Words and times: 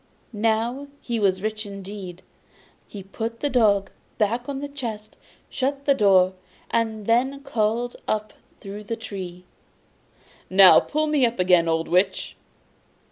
Now 0.33 0.87
he 0.99 1.19
was 1.19 1.43
rich 1.43 1.63
indeed. 1.63 2.23
He 2.87 3.03
put 3.03 3.39
the 3.39 3.51
dog 3.51 3.91
back 4.17 4.41
upon 4.45 4.59
the 4.59 4.67
chest, 4.67 5.15
shut 5.47 5.85
the 5.85 5.93
door, 5.93 6.33
and 6.71 7.05
then 7.05 7.43
called 7.43 7.95
up 8.07 8.33
through 8.61 8.85
the 8.85 8.95
tree: 8.95 9.45
'Now 10.49 10.79
pull 10.79 11.05
me 11.05 11.23
up 11.23 11.37
again, 11.37 11.67
old 11.67 11.87
Witch! 11.87 12.35